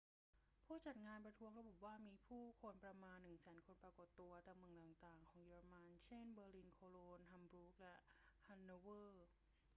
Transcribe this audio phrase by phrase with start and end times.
[0.65, 7.95] ผู้จัดงานประท้วงระบุว่ามีผู้คนประมาณ 100,000 คนปรากฏตัวตามเมืองต่าง ๆ ของเยอรมัน เช่น เบอร์ลิน โคโลญ ฮัมบูร์ก และ
[8.47, 9.25] ฮันโนเวอร์